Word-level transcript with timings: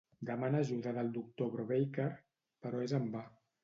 Demana 0.29 0.61
ajuda 0.65 0.93
del 0.95 1.13
doctor 1.19 1.53
Brubaker, 1.59 2.11
però 2.67 2.85
és 2.91 3.01
en 3.03 3.11
va. 3.19 3.29